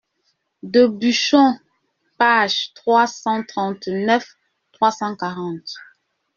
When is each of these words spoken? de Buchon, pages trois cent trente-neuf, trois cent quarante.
de 0.63 0.87
Buchon, 0.87 1.59
pages 2.17 2.73
trois 2.73 3.05
cent 3.05 3.43
trente-neuf, 3.43 4.33
trois 4.71 4.89
cent 4.89 5.15
quarante. 5.15 5.73